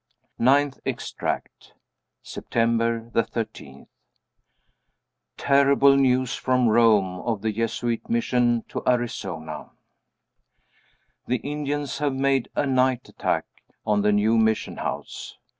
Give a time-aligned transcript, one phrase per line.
[0.39, 1.75] Ninth Extract.
[2.23, 3.85] September 13.
[5.37, 9.69] Terrible news from Rome of the Jesuit Mission to Arizona.
[11.27, 13.45] The Indians have made a night attack
[13.85, 15.37] on the new mission house.